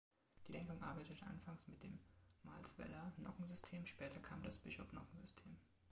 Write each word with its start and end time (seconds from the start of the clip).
Die 0.47 0.53
Lenkung 0.53 0.81
arbeitete 0.81 1.27
anfangs 1.27 1.67
mit 1.67 1.83
dem 1.83 1.99
"Marles-Weller"-Nockensystem, 2.41 3.85
später 3.85 4.19
kam 4.19 4.41
das 4.41 4.57
"Bishop"-Nockensystem. 4.57 5.55